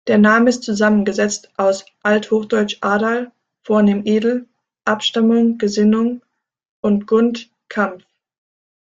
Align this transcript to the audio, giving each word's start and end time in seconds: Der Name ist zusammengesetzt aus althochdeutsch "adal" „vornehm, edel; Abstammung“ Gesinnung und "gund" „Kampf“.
Der 0.07 0.17
Name 0.17 0.49
ist 0.49 0.63
zusammengesetzt 0.63 1.51
aus 1.57 1.85
althochdeutsch 2.01 2.79
"adal" 2.81 3.31
„vornehm, 3.61 4.01
edel; 4.05 4.47
Abstammung“ 4.83 5.59
Gesinnung 5.59 6.23
und 6.83 7.05
"gund" 7.05 7.51
„Kampf“. 7.69 8.03